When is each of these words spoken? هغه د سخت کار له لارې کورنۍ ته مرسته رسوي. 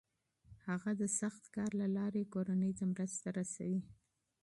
هغه 0.67 0.91
د 1.01 1.03
سخت 1.19 1.43
کار 1.55 1.71
له 1.81 1.87
لارې 1.97 2.23
کورنۍ 2.33 2.71
ته 2.79 2.83
مرسته 2.91 3.27
رسوي. 3.39 3.81